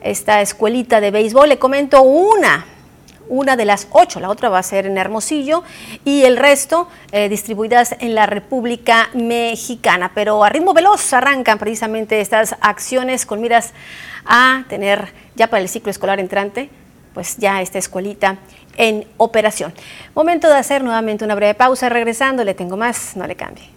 [0.02, 1.50] esta escuelita de béisbol.
[1.50, 2.65] Le comento una
[3.30, 5.63] una de las ocho, la otra va a ser en Hermosillo
[6.04, 10.12] y el resto eh, distribuidas en la República Mexicana.
[10.13, 13.74] Pero a ritmo veloz arrancan precisamente estas acciones con miras
[14.26, 16.70] a tener ya para el ciclo escolar entrante,
[17.13, 18.38] pues ya esta escuelita
[18.78, 19.74] en operación.
[20.15, 21.89] Momento de hacer nuevamente una breve pausa.
[21.89, 23.70] Regresando, le tengo más, no le cambie.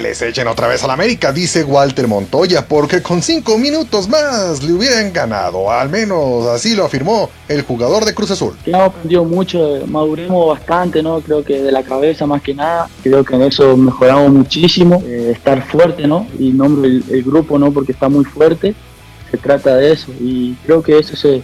[0.00, 4.62] Les echen otra vez a la América, dice Walter Montoya, porque con cinco minutos más
[4.62, 5.70] le hubieran ganado.
[5.70, 8.56] Al menos así lo afirmó el jugador de Cruz Azul.
[8.66, 11.20] Hemos aprendido mucho, maduremos bastante, ¿no?
[11.20, 12.88] Creo que de la cabeza más que nada.
[13.02, 15.00] Creo que en eso mejoramos muchísimo.
[15.06, 16.26] Eh, estar fuerte, ¿no?
[16.38, 17.72] Y nombro el, grupo, ¿no?
[17.72, 18.74] Porque está muy fuerte.
[19.30, 20.10] Se trata de eso.
[20.20, 21.42] Y creo que eso se,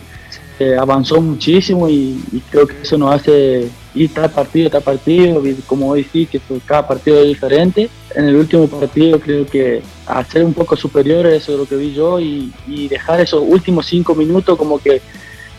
[0.78, 6.06] avanzó muchísimo y creo que eso nos hace y tal partido, tal partido, como hoy
[6.12, 7.88] sí, que cada partido es diferente.
[8.14, 11.76] En el último partido creo que a ser un poco superior, eso es lo que
[11.76, 15.00] vi yo, y, y dejar esos últimos cinco minutos como que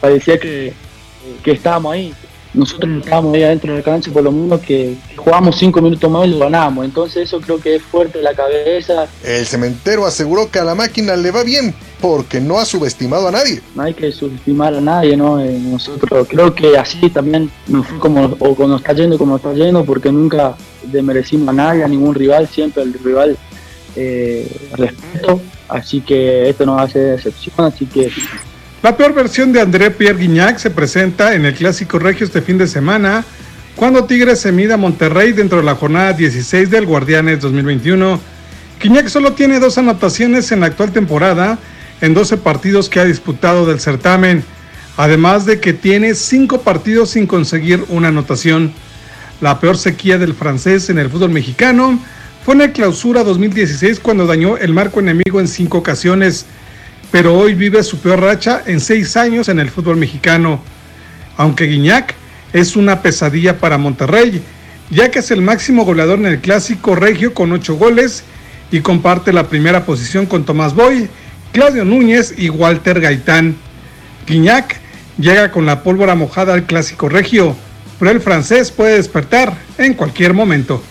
[0.01, 0.73] parecía que,
[1.43, 2.13] que estábamos ahí.
[2.53, 6.09] Nosotros estábamos ahí adentro de la cancha, por lo menos que, que jugamos cinco minutos
[6.09, 6.85] más y lo ganamos.
[6.85, 9.07] Entonces eso creo que es fuerte la cabeza.
[9.23, 13.31] El cementero aseguró que a la máquina le va bien porque no ha subestimado a
[13.31, 13.61] nadie.
[13.75, 15.39] No hay que subestimar a nadie, ¿no?
[15.39, 19.33] Eh, nosotros creo que así también nos fue como, o como nos está yendo como
[19.33, 23.37] nos está yendo, porque nunca demerecimos a nadie, a ningún rival, siempre el rival
[23.95, 28.11] eh, respeto, así que esto nos hace excepción, así que
[28.85, 32.59] la peor versión de André Pierre Guignac se presenta en el Clásico Regio este fin
[32.59, 33.25] de semana,
[33.75, 38.19] cuando Tigres se mida a Monterrey dentro de la jornada 16 del Guardianes 2021.
[38.79, 41.57] Guignac solo tiene dos anotaciones en la actual temporada,
[42.01, 44.43] en 12 partidos que ha disputado del certamen,
[44.97, 48.73] además de que tiene 5 partidos sin conseguir una anotación.
[49.41, 51.99] La peor sequía del francés en el fútbol mexicano
[52.43, 56.45] fue en la clausura 2016 cuando dañó el marco enemigo en 5 ocasiones
[57.15, 60.59] pero hoy vive su peor racha en seis años en el fútbol mexicano.
[61.37, 62.13] Aunque Guiñac
[62.51, 64.41] es una pesadilla para Monterrey,
[64.89, 68.25] ya que es el máximo goleador en el clásico regio con ocho goles
[68.69, 71.09] y comparte la primera posición con Tomás Boy,
[71.55, 73.55] Claudio Núñez y Walter Gaitán.
[74.27, 74.77] Guiñac
[75.17, 77.55] llega con la pólvora mojada al clásico regio,
[77.97, 80.83] pero el francés puede despertar en cualquier momento.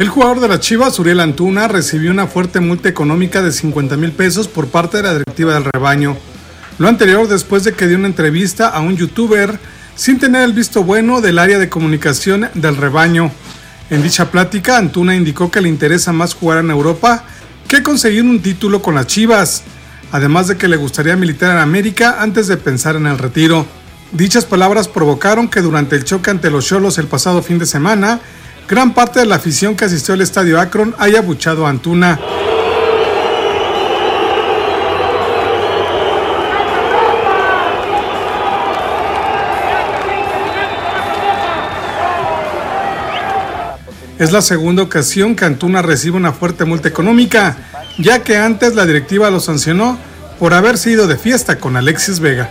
[0.00, 4.10] El jugador de las Chivas, Uriel Antuna, recibió una fuerte multa económica de 50 mil
[4.10, 6.16] pesos por parte de la directiva del rebaño.
[6.78, 9.56] Lo anterior después de que dio una entrevista a un youtuber
[9.94, 13.30] sin tener el visto bueno del área de comunicación del rebaño.
[13.88, 17.24] En dicha plática, Antuna indicó que le interesa más jugar en Europa
[17.66, 19.64] que conseguir un título con las Chivas,
[20.12, 23.66] además de que le gustaría militar en América antes de pensar en el retiro.
[24.12, 28.20] Dichas palabras provocaron que durante el choque ante los Cholos el pasado fin de semana,
[28.68, 32.20] gran parte de la afición que asistió al estadio Akron haya buchado a Antuna.
[44.18, 47.58] Es la segunda ocasión que Antuna recibe una fuerte multa económica,
[47.98, 49.98] ya que antes la directiva lo sancionó
[50.38, 52.48] por haberse ido de fiesta con Alexis Vega.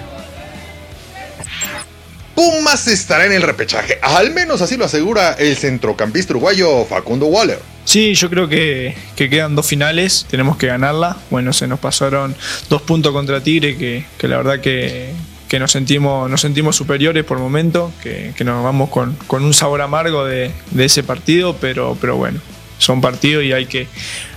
[2.35, 7.59] Pumas estará en el repechaje, al menos así lo asegura el centrocampista uruguayo Facundo Waller.
[7.85, 11.17] Sí, yo creo que, que, quedan dos finales, tenemos que ganarla.
[11.31, 12.35] Bueno, se nos pasaron
[12.69, 15.13] dos puntos contra Tigre, que, que la verdad que,
[15.47, 19.81] que, nos, sentimos, nos sentimos superiores por momento, que, nos vamos con, con, un sabor
[19.81, 22.39] amargo de, de ese partido, pero, pero bueno,
[22.77, 23.87] son partidos y hay que,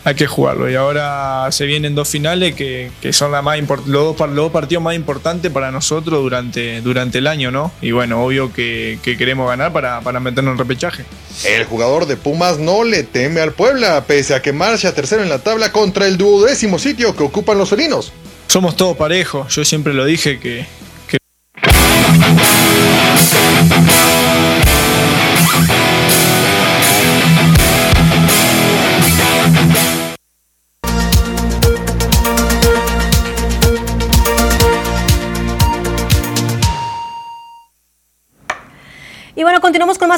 [0.04, 0.70] hay que jugarlo.
[0.70, 4.52] Y ahora se vienen dos finales que, que son la más los, dos, los dos
[4.52, 7.72] partidos más importantes para nosotros durante, durante el año, ¿no?
[7.82, 11.04] Y bueno, obvio que, que queremos ganar para, para, meternos en repechaje.
[11.44, 15.28] El jugador de Pumas no le teme al Puebla, pese a que marcha tercero en
[15.28, 18.12] la tabla contra el duodécimo sitio que ocupan los felinos.
[18.46, 20.66] Somos todos parejos, yo siempre lo dije que,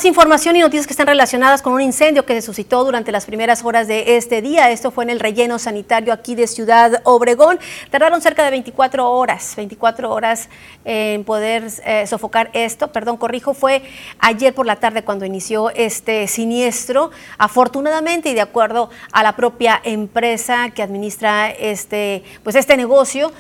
[0.05, 3.65] información y noticias que están relacionadas con un incendio que se suscitó durante las primeras
[3.65, 4.71] horas de este día.
[4.71, 7.59] Esto fue en el relleno sanitario aquí de Ciudad Obregón.
[7.91, 10.49] Tardaron cerca de 24 horas, 24 horas
[10.85, 12.93] en poder eh, sofocar esto.
[12.93, 13.83] Perdón, corrijo, fue
[14.19, 17.11] ayer por la tarde cuando inició este siniestro.
[17.39, 23.33] Afortunadamente y de acuerdo a la propia empresa que administra este, pues este negocio,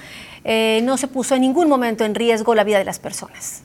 [0.45, 3.63] eh, no se puso en ningún momento en riesgo la vida de las personas.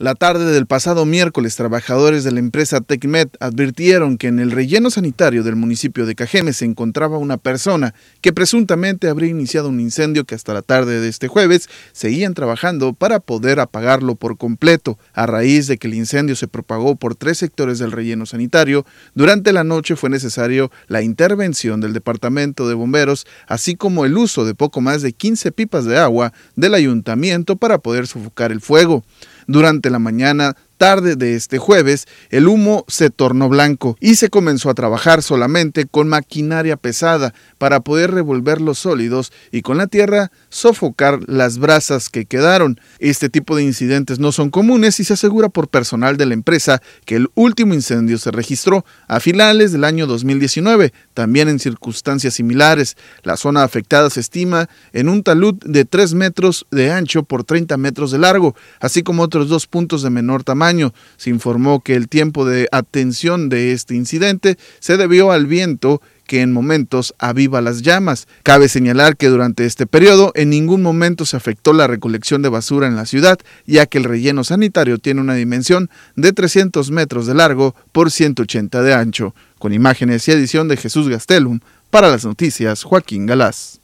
[0.00, 4.90] La tarde del pasado miércoles, trabajadores de la empresa TecMed advirtieron que en el relleno
[4.90, 10.24] sanitario del municipio de Cajeme se encontraba una persona que presuntamente habría iniciado un incendio
[10.24, 15.00] que hasta la tarde de este jueves seguían trabajando para poder apagarlo por completo.
[15.14, 18.86] A raíz de que el incendio se propagó por tres sectores del relleno sanitario,
[19.16, 24.44] durante la noche fue necesario la intervención del Departamento de Bomberos, así como el uso
[24.44, 29.02] de poco más de 15 pipas de agua del ayuntamiento para poder sofocar el fuego.
[29.48, 34.70] Durante la mañana tarde de este jueves, el humo se tornó blanco y se comenzó
[34.70, 40.30] a trabajar solamente con maquinaria pesada para poder revolver los sólidos y con la tierra
[40.48, 42.80] sofocar las brasas que quedaron.
[43.00, 46.80] Este tipo de incidentes no son comunes y se asegura por personal de la empresa
[47.04, 52.96] que el último incendio se registró a finales del año 2019, también en circunstancias similares.
[53.24, 57.76] La zona afectada se estima en un talud de 3 metros de ancho por 30
[57.76, 60.67] metros de largo, así como otros dos puntos de menor tamaño
[61.16, 66.42] se informó que el tiempo de atención de este incidente se debió al viento que
[66.42, 68.28] en momentos aviva las llamas.
[68.42, 72.86] Cabe señalar que durante este periodo en ningún momento se afectó la recolección de basura
[72.86, 77.34] en la ciudad, ya que el relleno sanitario tiene una dimensión de 300 metros de
[77.34, 79.34] largo por 180 de ancho.
[79.58, 81.60] Con imágenes y edición de Jesús Gastelum,
[81.90, 83.80] para las noticias, Joaquín Galás.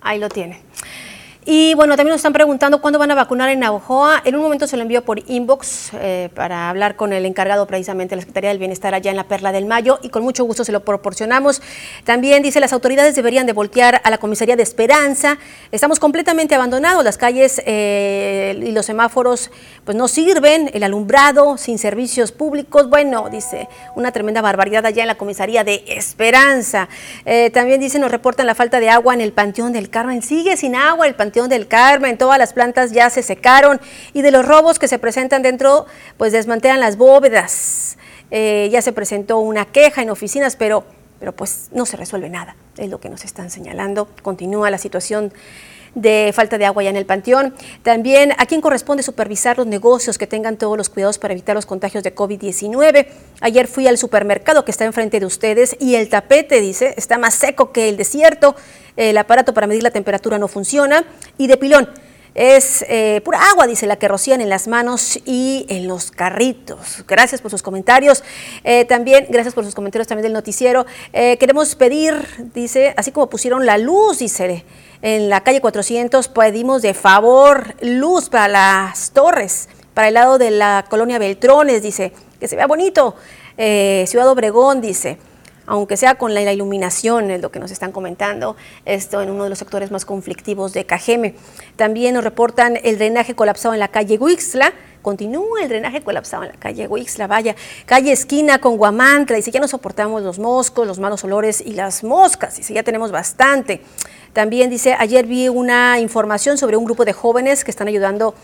[0.00, 0.62] Ahí lo tiene.
[1.46, 4.22] Y bueno, también nos están preguntando cuándo van a vacunar en Navajoa.
[4.24, 8.12] En un momento se lo envió por inbox eh, para hablar con el encargado precisamente
[8.12, 10.64] de la Secretaría del Bienestar allá en la Perla del Mayo y con mucho gusto
[10.64, 11.60] se lo proporcionamos.
[12.04, 15.36] También dice las autoridades deberían de voltear a la comisaría de Esperanza.
[15.70, 19.50] Estamos completamente abandonados, las calles eh, y los semáforos
[19.84, 22.88] pues no sirven, el alumbrado sin servicios públicos.
[22.88, 26.88] Bueno, dice una tremenda barbaridad allá en la comisaría de Esperanza.
[27.26, 30.22] Eh, también dice nos reportan la falta de agua en el Panteón del Carmen.
[30.22, 33.80] Sigue sin agua el Panteón del Carmen, todas las plantas ya se secaron
[34.12, 37.98] y de los robos que se presentan dentro, pues desmantelan las bóvedas.
[38.30, 40.84] Eh, ya se presentó una queja en oficinas, pero,
[41.18, 44.08] pero pues no se resuelve nada, es lo que nos están señalando.
[44.22, 45.32] Continúa la situación
[45.94, 47.54] de falta de agua ya en el panteón.
[47.82, 51.66] También a quién corresponde supervisar los negocios que tengan todos los cuidados para evitar los
[51.66, 53.06] contagios de COVID-19.
[53.40, 57.34] Ayer fui al supermercado que está enfrente de ustedes y el tapete, dice, está más
[57.34, 58.56] seco que el desierto.
[58.96, 61.04] El aparato para medir la temperatura no funciona.
[61.36, 61.88] Y de pilón,
[62.34, 67.04] es eh, pura agua, dice la que rocían en las manos y en los carritos.
[67.06, 68.24] Gracias por sus comentarios.
[68.64, 70.84] Eh, también, gracias por sus comentarios también del noticiero.
[71.12, 72.14] Eh, queremos pedir,
[72.52, 74.64] dice, así como pusieron la luz, dice,
[75.04, 80.50] en la calle 400, pedimos de favor luz para las torres, para el lado de
[80.50, 83.14] la colonia Beltrones, dice, que se vea bonito.
[83.54, 85.18] Ciudad Obregón, dice
[85.66, 89.48] aunque sea con la iluminación, es lo que nos están comentando, esto en uno de
[89.48, 91.36] los sectores más conflictivos de Cajeme.
[91.76, 96.50] También nos reportan el drenaje colapsado en la calle Huixla, continúa el drenaje colapsado en
[96.50, 100.98] la calle Huixla, vaya, calle esquina con Guamantla, dice, ya no soportamos los moscos, los
[100.98, 103.80] malos olores y las moscas, dice, ya tenemos bastante.
[104.34, 108.34] También dice, ayer vi una información sobre un grupo de jóvenes que están ayudando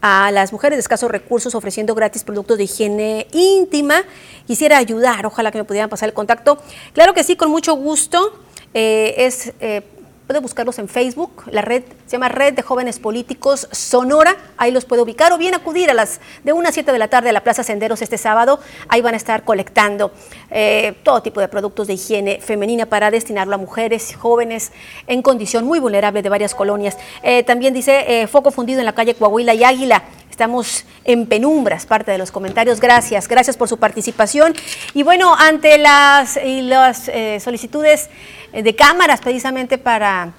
[0.00, 4.04] a las mujeres de escasos recursos ofreciendo gratis productos de higiene íntima.
[4.46, 6.62] Quisiera ayudar, ojalá que me pudieran pasar el contacto.
[6.94, 8.32] Claro que sí, con mucho gusto.
[8.74, 9.82] Eh, es eh,
[10.30, 14.84] puede buscarlos en Facebook, la red se llama Red de Jóvenes Políticos Sonora, ahí los
[14.84, 17.32] puede ubicar o bien acudir a las de 1 a 7 de la tarde a
[17.32, 20.12] la Plaza Senderos este sábado, ahí van a estar colectando
[20.52, 24.70] eh, todo tipo de productos de higiene femenina para destinarlo a mujeres jóvenes
[25.08, 26.96] en condición muy vulnerable de varias colonias.
[27.24, 30.04] Eh, también dice eh, foco fundido en la calle Coahuila y Águila,
[30.40, 32.80] estamos en penumbras, parte de los comentarios.
[32.80, 34.54] Gracias, gracias por su participación.
[34.94, 37.10] Y bueno, ante las, las
[37.44, 38.08] solicitudes
[38.54, 40.32] eh, de cámaras precisamente para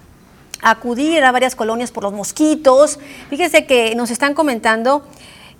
[0.64, 2.98] acudir a varias colonias por los mosquitos.
[3.30, 5.06] Fíjese que nos están comentando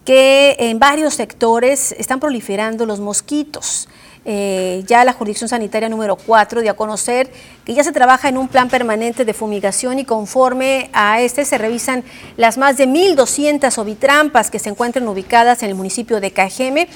[0.06, 3.88] que en varios sectores están proliferando los mosquitos.
[4.24, 7.32] Eh, ya la jurisdicción sanitaria número 4 dio a conocer
[7.66, 11.58] que ya se trabaja en un plan permanente de fumigación y conforme a este se
[11.58, 12.04] revisan
[12.38, 16.88] las más de 1.200 ovitrampas que se encuentran ubicadas en el municipio de Cajeme.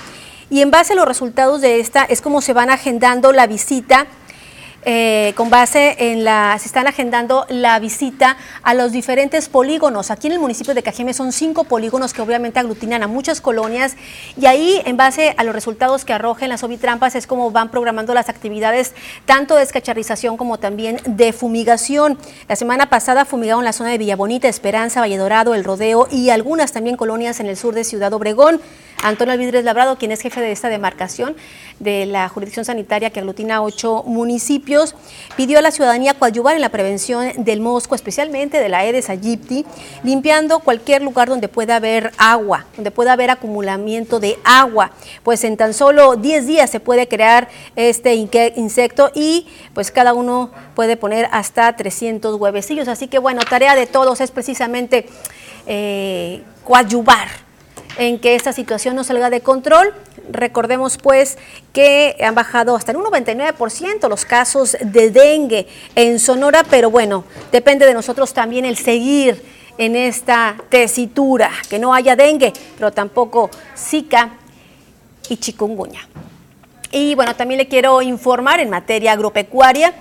[0.52, 4.06] Y en base a los resultados de esta es como se van agendando la visita
[4.86, 10.12] eh, con base en la, se están agendando la visita a los diferentes polígonos.
[10.12, 13.96] Aquí en el municipio de Cajeme son cinco polígonos que obviamente aglutinan a muchas colonias
[14.40, 18.14] y ahí en base a los resultados que arrojen las ovitrampas es como van programando
[18.14, 18.94] las actividades
[19.26, 22.18] tanto de escacharrización como también de fumigación.
[22.48, 26.72] La semana pasada fumigaron la zona de Villabonita, Esperanza, Valle Dorado, El Rodeo y algunas
[26.72, 28.62] también colonias en el sur de Ciudad Obregón.
[29.06, 31.36] Antonio Alvidres Labrado, quien es jefe de esta demarcación
[31.80, 34.96] de la jurisdicción sanitaria que aglutina ocho municipios,
[35.38, 39.64] pidió a la ciudadanía coadyuvar en la prevención del mosco, especialmente de la Aedes aegypti,
[40.04, 44.90] limpiando cualquier lugar donde pueda haber agua, donde pueda haber acumulamiento de agua,
[45.22, 49.46] pues en tan solo 10 días se puede crear este insecto y
[49.76, 52.88] pues cada uno puede poner hasta 300 huevecillos.
[52.88, 55.06] Así que bueno, tarea de todos es precisamente
[55.68, 57.45] eh, coadyuvar
[57.98, 59.94] en que esta situación no salga de control.
[60.30, 61.38] Recordemos pues
[61.74, 67.24] que han bajado hasta en un 99% los casos de dengue en Sonora, pero bueno,
[67.52, 69.44] depende de nosotros también el seguir
[69.78, 74.32] en esta tesitura, que no haya dengue, pero tampoco Zika
[75.30, 76.08] y chikungunya.
[76.92, 79.94] Y bueno, también le quiero informar en materia agropecuaria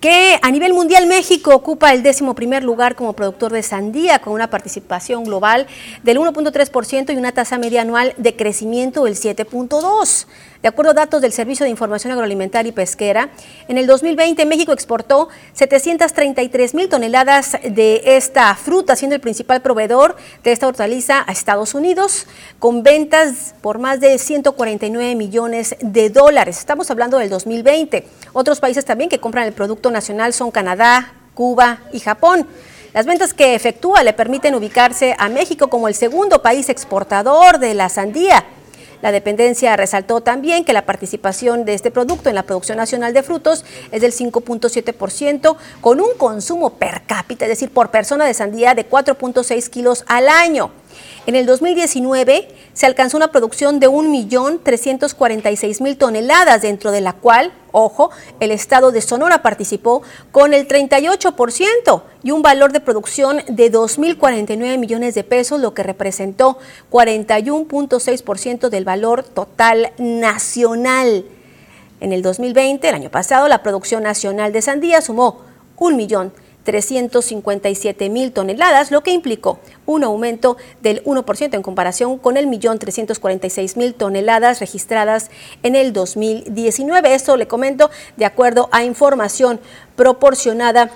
[0.00, 4.32] que a nivel mundial México ocupa el décimo primer lugar como productor de sandía con
[4.32, 5.66] una participación global
[6.04, 10.26] del 1.3% y una tasa media anual de crecimiento del 7.2%.
[10.60, 13.30] De acuerdo a datos del Servicio de Información Agroalimentaria y Pesquera,
[13.68, 20.16] en el 2020 México exportó 733 mil toneladas de esta fruta, siendo el principal proveedor
[20.42, 22.26] de esta hortaliza a Estados Unidos,
[22.58, 26.58] con ventas por más de 149 millones de dólares.
[26.58, 28.04] Estamos hablando del 2020.
[28.32, 32.48] Otros países también que compran el producto nacional son Canadá, Cuba y Japón.
[32.92, 37.74] Las ventas que efectúa le permiten ubicarse a México como el segundo país exportador de
[37.74, 38.44] la sandía
[39.02, 43.22] la dependencia resaltó también que la participación de este producto en la producción nacional de
[43.22, 48.74] frutos es del 5.7%, con un consumo per cápita, es decir, por persona de sandía
[48.74, 50.70] de 4.6 kilos al año.
[51.28, 58.10] En el 2019 se alcanzó una producción de 1.346.000 toneladas, dentro de la cual, ojo,
[58.40, 60.00] el estado de Sonora participó
[60.32, 65.82] con el 38% y un valor de producción de 2.049 millones de pesos, lo que
[65.82, 66.56] representó
[66.90, 71.26] 41.6% del valor total nacional.
[72.00, 75.42] En el 2020, el año pasado, la producción nacional de sandía sumó
[75.76, 76.32] un millón
[76.68, 82.78] 357 mil toneladas, lo que implicó un aumento del 1% en comparación con el millón
[82.78, 85.30] 346 mil toneladas registradas
[85.62, 87.14] en el 2019.
[87.14, 87.88] Esto le comento
[88.18, 89.60] de acuerdo a información
[89.96, 90.90] proporcionada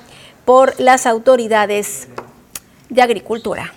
[0.45, 2.09] por las autoridades
[2.91, 3.73] de agricultura.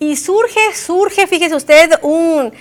[0.00, 2.52] Y surge, surge, fíjese usted, un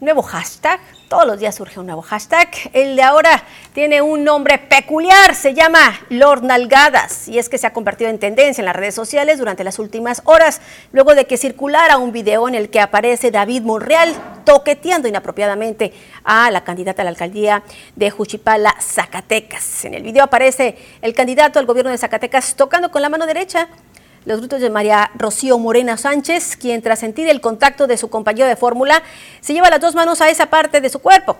[0.00, 2.48] nuevo hashtag todos los días surge un nuevo hashtag.
[2.72, 3.42] El de ahora
[3.74, 8.20] tiene un nombre peculiar, se llama Lord Nalgadas y es que se ha convertido en
[8.20, 10.60] tendencia en las redes sociales durante las últimas horas,
[10.92, 15.92] luego de que circulara un video en el que aparece David Monreal toqueteando inapropiadamente
[16.22, 17.64] a la candidata a la alcaldía
[17.96, 19.84] de Juchipala, Zacatecas.
[19.84, 23.68] En el video aparece el candidato al gobierno de Zacatecas tocando con la mano derecha
[24.24, 28.46] los gritos de María Rocío Morena Sánchez, quien tras sentir el contacto de su compañero
[28.46, 29.02] de fórmula,
[29.40, 31.36] se lleva las dos manos a esa parte de su cuerpo.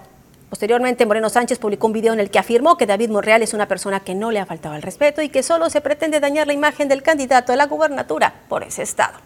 [0.49, 3.68] Posteriormente, Moreno Sánchez publicó un video en el que afirmó que David Monreal es una
[3.68, 6.53] persona que no le ha faltado el respeto y que solo se pretende dañar la
[6.53, 9.18] imagen del candidato a la gubernatura por ese estado.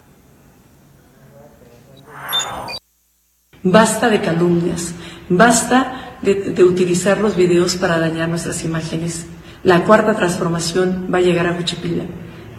[3.63, 4.93] Basta de calumnias,
[5.31, 9.25] basta de, utilizar los videos para dañar nuestras imágenes.
[9.63, 12.05] La cuarta transformación va a llegar a Huchipila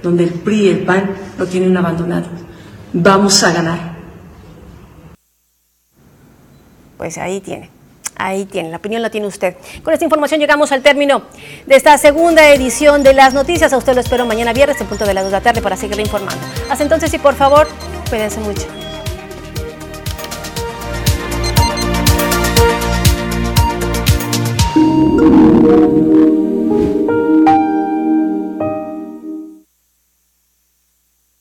[0.05, 2.27] donde el PRI y el PAN lo tienen abandonado.
[2.93, 3.95] Vamos a ganar.
[6.95, 7.71] Pues ahí tiene.
[8.15, 9.55] Ahí tiene, la opinión la tiene usted.
[9.83, 11.23] Con esta información llegamos al término
[11.65, 13.73] de esta segunda edición de las noticias.
[13.73, 15.75] A usted lo espero mañana viernes en punto de las 2 de la tarde para
[15.75, 16.39] seguirle informando.
[16.69, 17.67] Hasta entonces y por favor,
[18.09, 18.84] cuídense mucho.